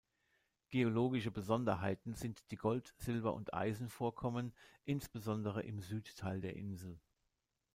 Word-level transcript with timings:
Geologische 0.69 1.29
Besonderheiten 1.29 2.15
sind 2.15 2.49
die 2.49 2.55
Gold-, 2.55 2.95
Silber- 2.97 3.35
und 3.35 3.53
Eisenvorkommen, 3.53 4.51
insbesondere 4.83 5.61
im 5.61 5.79
Südteil 5.79 6.41
der 6.41 6.55
Insel. 6.55 6.99